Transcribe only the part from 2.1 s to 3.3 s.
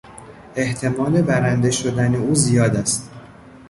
او زیاد است.